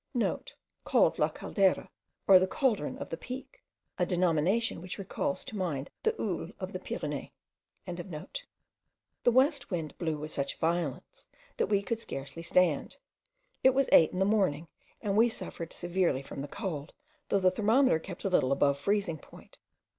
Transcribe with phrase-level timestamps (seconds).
[0.35, 1.87] *(* Called La Caldera,
[2.25, 3.61] or the caldron of the peak,
[3.99, 7.29] a denomination which recalls to mind the Oules of the Pyrenees.)
[7.85, 11.27] The west wind blew with such violence
[11.57, 12.97] that we could scarcely stand.
[13.63, 14.67] It was eight in the morning,
[15.01, 16.93] and we suffered severely from the cold,
[17.29, 19.59] though the thermometer kept a little above freezing point.